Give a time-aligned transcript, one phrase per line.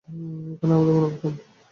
[0.07, 0.11] এ
[0.59, 1.33] কারণে আমাদের মুনাফা কম।